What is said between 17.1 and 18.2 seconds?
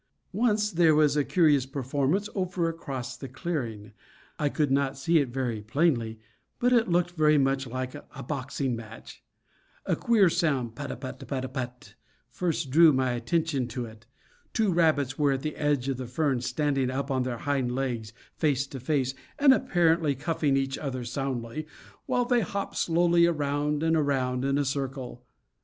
on their hind legs,